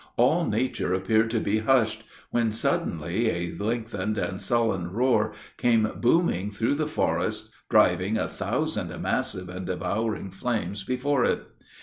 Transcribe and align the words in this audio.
All 0.17 0.47
nature 0.47 0.95
appeared 0.95 1.29
to 1.29 1.39
be 1.39 1.59
hushed, 1.59 2.03
when 2.31 2.51
suddenly 2.51 3.29
a 3.29 3.53
lengthened 3.55 4.17
and 4.17 4.41
sullen 4.41 4.91
roar 4.91 5.31
came 5.57 5.87
booming 5.97 6.49
through 6.49 6.73
the 6.73 6.87
forests, 6.87 7.51
driving 7.69 8.17
a 8.17 8.27
thousand 8.27 8.99
massive 8.99 9.47
and 9.47 9.67
devouring 9.67 10.31
flames 10.31 10.83
before 10.83 11.23
it. 11.25 11.43